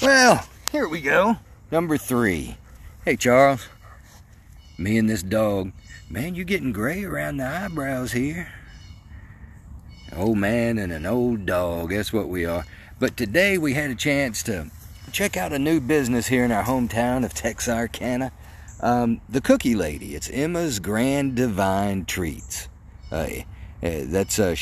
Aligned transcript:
Well, 0.00 0.46
here 0.70 0.86
we 0.86 1.00
go. 1.00 1.38
Number 1.72 1.98
three. 1.98 2.56
Hey, 3.04 3.16
Charles. 3.16 3.66
Me 4.78 4.96
and 4.96 5.10
this 5.10 5.24
dog. 5.24 5.72
Man, 6.08 6.36
you're 6.36 6.44
getting 6.44 6.70
gray 6.72 7.02
around 7.02 7.38
the 7.38 7.46
eyebrows 7.46 8.12
here. 8.12 8.48
Old 10.16 10.38
man 10.38 10.78
and 10.78 10.92
an 10.92 11.04
old 11.04 11.46
dog. 11.46 11.90
That's 11.90 12.12
what 12.12 12.28
we 12.28 12.46
are. 12.46 12.64
But 13.00 13.16
today 13.16 13.58
we 13.58 13.74
had 13.74 13.90
a 13.90 13.96
chance 13.96 14.42
to 14.44 14.70
check 15.10 15.36
out 15.36 15.52
a 15.52 15.58
new 15.58 15.80
business 15.80 16.28
here 16.28 16.44
in 16.44 16.52
our 16.52 16.64
hometown 16.64 17.24
of 17.24 17.34
Texarkana. 17.34 18.30
Um, 18.80 19.20
the 19.28 19.40
Cookie 19.40 19.74
Lady. 19.74 20.14
It's 20.14 20.30
Emma's 20.30 20.78
Grand 20.78 21.34
Divine 21.34 22.04
Treats. 22.04 22.68
Uh, 23.10 23.26
that's 23.82 24.38
uh, 24.38 24.54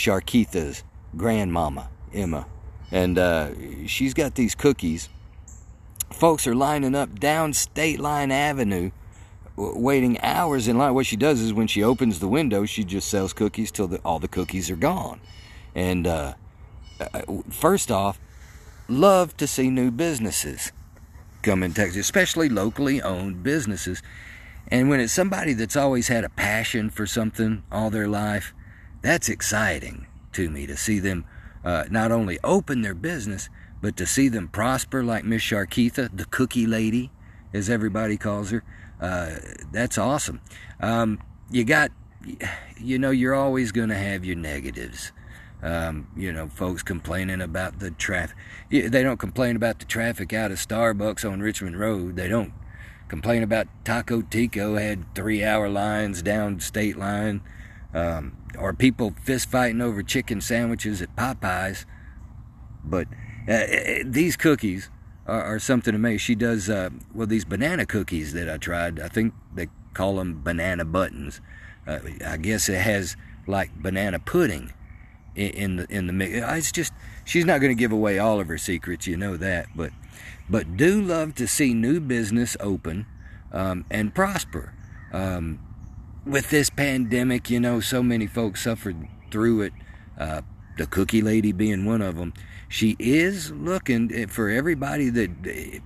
grandmama, 1.14 1.90
Emma. 2.14 2.46
And 2.90 3.18
uh, 3.18 3.50
she's 3.86 4.14
got 4.14 4.34
these 4.34 4.54
cookies. 4.54 5.10
Folks 6.10 6.46
are 6.46 6.54
lining 6.54 6.94
up 6.94 7.18
down 7.18 7.52
State 7.52 8.00
Line 8.00 8.30
Avenue, 8.30 8.90
waiting 9.56 10.20
hours 10.20 10.68
in 10.68 10.78
line. 10.78 10.94
What 10.94 11.06
she 11.06 11.16
does 11.16 11.40
is 11.40 11.52
when 11.52 11.66
she 11.66 11.82
opens 11.82 12.20
the 12.20 12.28
window, 12.28 12.64
she 12.64 12.84
just 12.84 13.08
sells 13.08 13.32
cookies 13.32 13.70
till 13.70 13.88
the, 13.88 13.98
all 13.98 14.18
the 14.18 14.28
cookies 14.28 14.70
are 14.70 14.76
gone. 14.76 15.20
And 15.74 16.06
uh, 16.06 16.34
uh, 17.00 17.22
first 17.50 17.90
off, 17.90 18.18
love 18.88 19.36
to 19.36 19.46
see 19.46 19.68
new 19.68 19.90
businesses 19.90 20.72
come 21.42 21.62
in 21.62 21.72
Texas, 21.72 21.96
especially 21.98 22.48
locally 22.48 23.02
owned 23.02 23.42
businesses. 23.42 24.02
And 24.68 24.88
when 24.88 25.00
it's 25.00 25.12
somebody 25.12 25.52
that's 25.52 25.76
always 25.76 26.08
had 26.08 26.24
a 26.24 26.28
passion 26.28 26.90
for 26.90 27.06
something 27.06 27.62
all 27.70 27.90
their 27.90 28.08
life, 28.08 28.52
that's 29.02 29.28
exciting 29.28 30.06
to 30.32 30.50
me 30.50 30.66
to 30.66 30.76
see 30.76 30.98
them 30.98 31.24
uh, 31.64 31.84
not 31.90 32.10
only 32.10 32.38
open 32.42 32.82
their 32.82 32.94
business, 32.94 33.48
but 33.86 33.96
to 33.96 34.04
see 34.04 34.26
them 34.26 34.48
prosper 34.48 35.04
like 35.04 35.24
Miss 35.24 35.42
Sharkeetha, 35.42 36.10
the 36.12 36.24
cookie 36.24 36.66
lady, 36.66 37.12
as 37.54 37.70
everybody 37.70 38.16
calls 38.16 38.50
her. 38.50 38.64
Uh, 39.00 39.36
that's 39.70 39.96
awesome. 39.96 40.40
Um, 40.80 41.20
you 41.52 41.62
got, 41.62 41.92
you 42.76 42.98
know, 42.98 43.12
you're 43.12 43.36
always 43.36 43.70
going 43.70 43.90
to 43.90 43.94
have 43.94 44.24
your 44.24 44.34
negatives. 44.34 45.12
Um, 45.62 46.08
you 46.16 46.32
know, 46.32 46.48
folks 46.48 46.82
complaining 46.82 47.40
about 47.40 47.78
the 47.78 47.92
traffic. 47.92 48.36
They 48.70 49.04
don't 49.04 49.18
complain 49.18 49.54
about 49.54 49.78
the 49.78 49.84
traffic 49.84 50.32
out 50.32 50.50
of 50.50 50.58
Starbucks 50.58 51.24
on 51.24 51.38
Richmond 51.38 51.78
Road. 51.78 52.16
They 52.16 52.26
don't 52.26 52.52
complain 53.06 53.44
about 53.44 53.68
Taco 53.84 54.20
Tico 54.20 54.74
had 54.74 55.14
three 55.14 55.44
hour 55.44 55.68
lines 55.68 56.22
down 56.22 56.58
state 56.58 56.96
line. 56.96 57.40
Um, 57.94 58.36
or 58.58 58.74
people 58.74 59.14
fist 59.22 59.48
fighting 59.48 59.80
over 59.80 60.02
chicken 60.02 60.40
sandwiches 60.40 61.00
at 61.00 61.14
Popeyes. 61.14 61.84
But 62.82 63.06
uh, 63.48 63.52
uh 63.52 64.02
these 64.04 64.36
cookies 64.36 64.90
are, 65.26 65.42
are, 65.42 65.58
something 65.58 65.92
to 65.92 65.98
me. 65.98 66.18
She 66.18 66.34
does, 66.34 66.70
uh, 66.70 66.90
well, 67.14 67.26
these 67.26 67.44
banana 67.44 67.86
cookies 67.86 68.32
that 68.32 68.48
I 68.48 68.56
tried, 68.58 69.00
I 69.00 69.08
think 69.08 69.34
they 69.54 69.68
call 69.94 70.16
them 70.16 70.42
banana 70.42 70.84
buttons. 70.84 71.40
Uh, 71.86 72.00
I 72.24 72.36
guess 72.36 72.68
it 72.68 72.80
has 72.80 73.16
like 73.46 73.74
banana 73.76 74.18
pudding 74.18 74.72
in 75.34 75.76
the 75.76 75.86
in 75.90 76.06
the 76.06 76.12
mix. 76.12 76.42
Uh, 76.42 76.54
it's 76.56 76.72
just 76.72 76.92
she's 77.24 77.44
not 77.44 77.60
going 77.60 77.70
to 77.70 77.78
give 77.78 77.92
away 77.92 78.18
all 78.18 78.40
of 78.40 78.48
her 78.48 78.58
secrets, 78.58 79.06
you 79.06 79.16
know 79.16 79.36
that. 79.36 79.66
But 79.74 79.92
but 80.48 80.76
do 80.76 81.00
love 81.00 81.34
to 81.36 81.46
see 81.46 81.74
new 81.74 82.00
business 82.00 82.56
open 82.60 83.06
um, 83.52 83.84
and 83.90 84.14
prosper. 84.14 84.72
Um, 85.12 85.60
with 86.24 86.50
this 86.50 86.70
pandemic, 86.70 87.50
you 87.50 87.60
know, 87.60 87.78
so 87.78 88.02
many 88.02 88.26
folks 88.26 88.64
suffered 88.64 89.06
through 89.30 89.62
it. 89.62 89.72
Uh, 90.18 90.42
the 90.76 90.86
cookie 90.86 91.22
lady 91.22 91.52
being 91.52 91.84
one 91.84 92.02
of 92.02 92.16
them. 92.16 92.34
She 92.68 92.96
is 92.98 93.50
looking 93.52 94.10
eh, 94.14 94.26
for 94.26 94.50
everybody 94.50 95.08
that 95.10 95.30
eh, 95.46 95.78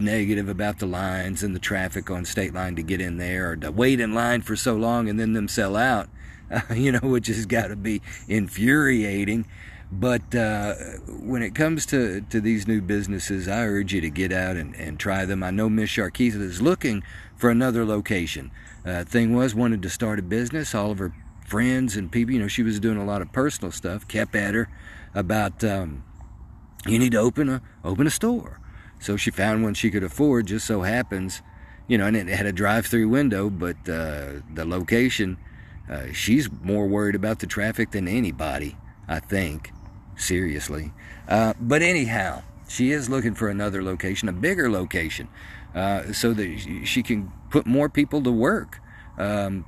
negative 0.00 0.48
about 0.48 0.78
the 0.78 0.86
lines 0.86 1.42
and 1.42 1.54
the 1.54 1.60
traffic 1.60 2.10
on 2.10 2.24
state 2.24 2.52
line 2.52 2.76
to 2.76 2.82
get 2.82 3.00
in 3.00 3.18
there 3.18 3.52
or 3.52 3.56
to 3.56 3.70
wait 3.70 4.00
in 4.00 4.14
line 4.14 4.42
for 4.42 4.56
so 4.56 4.74
long 4.74 5.08
and 5.08 5.18
then 5.18 5.32
them 5.32 5.48
sell 5.48 5.76
out 5.76 6.08
uh, 6.50 6.60
you 6.74 6.92
know, 6.92 7.00
which 7.00 7.26
has 7.28 7.46
got 7.46 7.68
to 7.68 7.76
be 7.76 8.02
infuriating. 8.28 9.46
But 9.92 10.34
uh, 10.34 10.74
when 11.20 11.42
it 11.42 11.54
comes 11.54 11.86
to, 11.86 12.22
to 12.22 12.40
these 12.40 12.66
new 12.66 12.80
businesses, 12.80 13.46
I 13.46 13.64
urge 13.64 13.92
you 13.92 14.00
to 14.00 14.10
get 14.10 14.32
out 14.32 14.56
and, 14.56 14.74
and 14.74 14.98
try 14.98 15.24
them. 15.24 15.42
I 15.42 15.50
know 15.50 15.68
Miss 15.68 15.90
Sharkeetha 15.90 16.40
is 16.40 16.60
looking 16.60 17.04
for 17.36 17.50
another 17.50 17.84
location. 17.84 18.50
Uh, 18.84 19.04
thing 19.04 19.36
was, 19.36 19.54
wanted 19.54 19.82
to 19.82 19.90
start 19.90 20.18
a 20.18 20.22
business. 20.22 20.74
All 20.74 20.90
of 20.90 20.98
her 20.98 21.12
friends 21.44 21.96
and 21.96 22.10
people, 22.10 22.34
you 22.34 22.40
know, 22.40 22.48
she 22.48 22.62
was 22.62 22.80
doing 22.80 22.96
a 22.96 23.04
lot 23.04 23.22
of 23.22 23.32
personal 23.32 23.70
stuff, 23.70 24.08
kept 24.08 24.34
at 24.34 24.54
her 24.54 24.68
about, 25.14 25.62
um, 25.62 26.04
you 26.86 26.98
need 26.98 27.12
to 27.12 27.18
open 27.18 27.48
a, 27.48 27.62
open 27.84 28.06
a 28.06 28.10
store. 28.10 28.60
So 29.00 29.16
she 29.16 29.30
found 29.30 29.62
one 29.62 29.74
she 29.74 29.90
could 29.90 30.02
afford, 30.02 30.46
just 30.46 30.66
so 30.66 30.82
happens, 30.82 31.42
you 31.86 31.98
know, 31.98 32.06
and 32.06 32.16
it 32.16 32.28
had 32.28 32.46
a 32.46 32.52
drive 32.52 32.86
through 32.86 33.08
window, 33.08 33.50
but 33.50 33.76
uh, 33.88 34.40
the 34.52 34.64
location 34.64 35.36
uh, 35.88 36.12
she's 36.12 36.48
more 36.62 36.86
worried 36.86 37.14
about 37.14 37.40
the 37.40 37.46
traffic 37.46 37.90
than 37.90 38.08
anybody, 38.08 38.76
I 39.06 39.20
think. 39.20 39.72
Seriously. 40.16 40.92
Uh, 41.28 41.54
but 41.60 41.82
anyhow, 41.82 42.42
she 42.68 42.92
is 42.92 43.08
looking 43.08 43.34
for 43.34 43.48
another 43.48 43.82
location, 43.82 44.28
a 44.28 44.32
bigger 44.32 44.70
location, 44.70 45.28
uh, 45.74 46.12
so 46.12 46.32
that 46.32 46.84
she 46.84 47.02
can 47.02 47.32
put 47.50 47.66
more 47.66 47.88
people 47.88 48.22
to 48.22 48.30
work. 48.30 48.80
Um, 49.18 49.66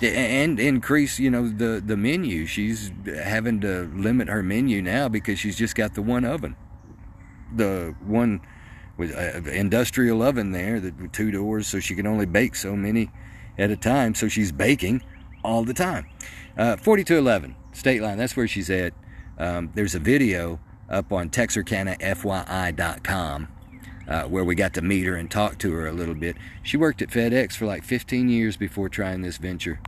and 0.00 0.60
increase, 0.60 1.18
you 1.18 1.30
know, 1.30 1.48
the, 1.48 1.82
the 1.84 1.96
menu. 1.96 2.46
She's 2.46 2.92
having 3.06 3.60
to 3.62 3.90
limit 3.94 4.28
her 4.28 4.42
menu 4.42 4.82
now 4.82 5.08
because 5.08 5.38
she's 5.38 5.56
just 5.56 5.74
got 5.74 5.94
the 5.94 6.02
one 6.02 6.24
oven. 6.24 6.56
The 7.54 7.94
one 8.06 8.40
with 8.96 9.14
uh, 9.14 9.50
industrial 9.50 10.22
oven 10.22 10.52
there, 10.52 10.80
the 10.80 10.92
two 11.12 11.30
doors, 11.30 11.66
so 11.66 11.80
she 11.80 11.94
can 11.94 12.06
only 12.06 12.26
bake 12.26 12.54
so 12.54 12.76
many 12.76 13.10
at 13.56 13.70
a 13.70 13.76
time. 13.76 14.14
So 14.14 14.28
she's 14.28 14.52
baking 14.52 15.02
all 15.42 15.64
the 15.64 15.74
time. 15.74 16.06
Uh, 16.56 16.76
4211, 16.76 17.56
State 17.72 18.02
Line, 18.02 18.18
that's 18.18 18.36
where 18.36 18.48
she's 18.48 18.70
at. 18.70 18.92
Um, 19.38 19.70
there's 19.74 19.94
a 19.94 20.00
video 20.00 20.60
up 20.90 21.12
on 21.12 21.30
TexarkanaFYI.com 21.30 23.48
uh, 24.08 24.24
where 24.24 24.44
we 24.44 24.54
got 24.54 24.74
to 24.74 24.82
meet 24.82 25.04
her 25.04 25.14
and 25.14 25.30
talk 25.30 25.58
to 25.58 25.72
her 25.72 25.86
a 25.86 25.92
little 25.92 26.14
bit. 26.14 26.36
She 26.62 26.76
worked 26.76 27.02
at 27.02 27.10
FedEx 27.10 27.54
for 27.54 27.66
like 27.66 27.84
15 27.84 28.28
years 28.28 28.56
before 28.56 28.88
trying 28.88 29.22
this 29.22 29.36
venture. 29.36 29.80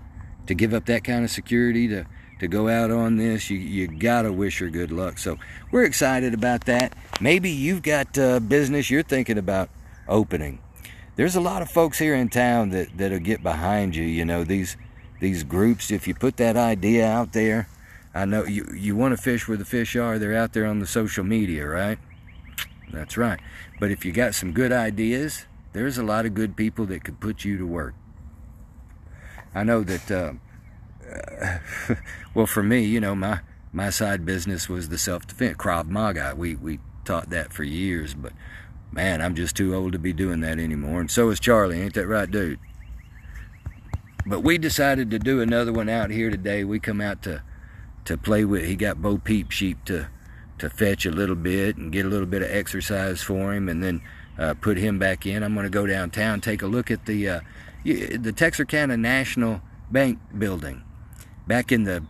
To 0.47 0.55
give 0.55 0.75
up 0.75 0.87
that 0.87 1.05
kind 1.05 1.25
of 1.25 1.31
security, 1.31 1.89
to, 1.89 2.07
to 2.41 2.49
go 2.49 2.69
out 2.69 2.91
on 2.91 3.17
this, 3.17 3.51
you, 3.51 3.59
you 3.59 3.87
gotta 3.87 4.33
wish 4.33 4.59
her 4.59 4.69
good 4.69 4.93
luck. 4.93 5.19
So 5.19 5.39
we're 5.71 5.85
excited 5.85 6.35
about 6.35 6.67
that. 6.67 6.95
Maybe 7.21 7.51
you've 7.51 7.83
got 7.83 8.19
uh, 8.19 8.41
business 8.41 8.91
you're 8.91 9.03
thinking 9.03 9.39
about 9.39 9.71
opening. 10.09 10.61
There's 11.17 11.37
a 11.37 11.41
lot 11.41 11.63
of 11.63 11.71
folks 11.71 11.99
here 11.99 12.15
in 12.15 12.29
town 12.29 12.71
that, 12.71 12.97
that'll 12.97 13.19
get 13.21 13.43
behind 13.43 13.95
you. 13.97 14.05
You 14.05 14.25
know, 14.25 14.45
these 14.45 14.77
these 15.21 15.45
groups, 15.45 15.91
if 15.91 16.09
you 16.09 16.15
put 16.15 16.39
that 16.39 16.57
idea 16.57 17.07
out 17.07 17.35
there, 17.35 17.69
I 18.15 18.25
know 18.25 18.45
you, 18.45 18.67
you 18.75 18.97
want 18.97 19.15
to 19.15 19.23
fish 19.23 19.47
where 19.47 19.59
the 19.59 19.67
fish 19.67 19.95
are, 19.95 20.19
they're 20.19 20.35
out 20.35 20.55
there 20.55 20.65
on 20.67 20.81
the 20.81 20.87
social 20.87 21.25
media, 21.25 21.67
right? 21.67 21.99
That's 22.93 23.17
right. 23.17 23.41
But 23.79 23.91
if 23.91 24.05
you 24.05 24.13
got 24.13 24.35
some 24.35 24.53
good 24.53 24.73
ideas, 24.73 25.47
there's 25.73 25.99
a 25.99 26.03
lot 26.03 26.27
of 26.27 26.35
good 26.35 26.57
people 26.57 26.87
that 26.87 27.05
could 27.05 27.21
put 27.21 27.45
you 27.45 27.57
to 27.59 27.67
work. 27.67 27.95
I 29.55 29.65
know 29.65 29.83
that, 29.83 30.11
uh, 30.11 30.33
uh, 31.11 31.95
well, 32.35 32.47
for 32.47 32.63
me, 32.63 32.85
you 32.85 33.01
know, 33.01 33.15
my, 33.15 33.41
my 33.73 33.91
side 33.91 34.25
business 34.25 34.69
was 34.69 34.89
the 34.89 34.99
self-defense, 34.99 35.57
Krav 35.57 35.87
Maga. 35.87 36.35
We, 36.37 36.57
we 36.57 36.81
taught 37.05 37.31
that 37.31 37.53
for 37.53 37.65
years, 37.65 38.15
but 38.15 38.33
man, 38.93 39.23
I'm 39.23 39.35
just 39.35 39.57
too 39.57 39.75
old 39.75 39.93
to 39.93 39.99
be 39.99 40.13
doing 40.13 40.41
that 40.41 40.59
anymore. 40.59 41.01
And 41.01 41.11
so 41.11 41.31
is 41.31 41.41
Charlie, 41.41 41.81
ain't 41.81 41.95
that 41.95 42.07
right, 42.07 42.31
dude? 42.31 42.59
But 44.27 44.41
we 44.41 44.59
decided 44.59 45.11
to 45.11 45.19
do 45.19 45.41
another 45.41 45.73
one 45.73 45.89
out 45.89 46.11
here 46.11 46.31
today. 46.31 46.63
We 46.65 46.79
come 46.79 47.01
out 47.01 47.23
to 47.23 47.43
to 48.05 48.17
play 48.17 48.45
with. 48.45 48.65
He 48.65 48.77
got 48.77 49.01
Bo 49.03 49.19
Peep 49.19 49.51
sheep 49.51 49.85
to 49.85 50.09
to 50.61 50.71
fetch 50.71 51.07
a 51.07 51.11
little 51.11 51.37
bit 51.37 51.77
and 51.77 51.93
get 51.93 52.07
a 52.07 52.09
little 52.09 52.27
bit 52.27 52.43
of 52.43 52.51
exercise 52.51 53.23
for 53.23 53.53
him, 53.53 53.69
and 53.69 53.83
then 53.83 54.03
uh, 54.39 54.55
put 54.55 54.79
him 54.79 54.99
back 54.99 55.27
in. 55.27 55.43
I'm 55.43 55.55
going 55.55 55.65
to 55.65 55.71
go 55.71 55.87
downtown, 55.87 56.41
take 56.41 56.63
a 56.63 56.67
look 56.67 56.91
at 56.91 57.07
the 57.07 57.29
uh, 57.29 57.41
the 57.85 58.33
Texarkana 58.35 58.97
National 58.97 59.63
Bank 59.91 60.19
building. 60.39 60.83
Back 61.47 61.73
in 61.73 61.85
the, 61.85 62.05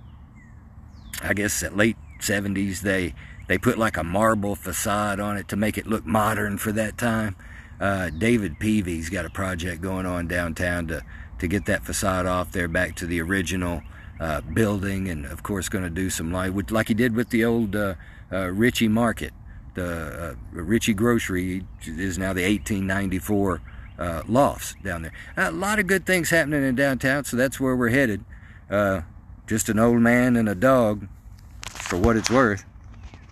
I 1.22 1.32
guess, 1.32 1.62
late 1.72 1.96
70s, 2.20 2.80
they 2.80 3.14
they 3.48 3.58
put 3.58 3.78
like 3.78 3.96
a 3.96 4.04
marble 4.04 4.54
facade 4.54 5.18
on 5.18 5.36
it 5.36 5.48
to 5.48 5.56
make 5.56 5.78
it 5.78 5.86
look 5.86 6.06
modern 6.06 6.58
for 6.58 6.72
that 6.72 6.98
time. 6.98 7.36
Uh, 7.80 8.10
David 8.10 8.58
Peavy's 8.58 9.08
got 9.08 9.24
a 9.24 9.30
project 9.30 9.80
going 9.80 10.06
on 10.06 10.28
downtown 10.28 10.86
to 10.88 11.02
to 11.38 11.48
get 11.48 11.66
that 11.66 11.84
facade 11.84 12.26
off 12.26 12.52
there 12.52 12.68
back 12.68 12.94
to 12.96 13.06
the 13.06 13.20
original 13.20 13.82
uh, 14.20 14.42
building 14.42 15.08
and 15.08 15.24
of 15.26 15.42
course 15.42 15.68
going 15.68 15.82
to 15.82 15.90
do 15.90 16.10
some 16.10 16.30
light 16.30 16.70
like 16.70 16.88
he 16.88 16.94
did 16.94 17.16
with 17.16 17.30
the 17.30 17.44
old 17.44 17.74
uh, 17.74 17.94
uh, 18.30 18.48
Ritchie 18.48 18.88
Market. 18.88 19.32
The 19.74 20.36
uh, 20.54 20.60
Ritchie 20.60 20.94
Grocery 20.94 21.64
is 21.82 22.18
now 22.18 22.32
the 22.32 22.42
1894 22.42 23.62
uh, 23.98 24.22
lofts 24.28 24.74
down 24.84 25.02
there. 25.02 25.12
A 25.36 25.50
lot 25.50 25.78
of 25.78 25.86
good 25.86 26.06
things 26.06 26.30
happening 26.30 26.62
in 26.62 26.74
downtown 26.74 27.24
so 27.24 27.36
that's 27.36 27.58
where 27.58 27.74
we're 27.74 27.88
headed. 27.88 28.24
Uh, 28.70 29.02
just 29.46 29.68
an 29.68 29.78
old 29.78 30.00
man 30.00 30.36
and 30.36 30.48
a 30.48 30.54
dog 30.54 31.08
for 31.66 31.96
what 31.96 32.16
it's 32.16 32.30
worth 32.30 32.64